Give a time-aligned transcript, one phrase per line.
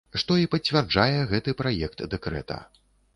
[0.21, 2.57] Што і пацвярджае гэты праект дэкрэта.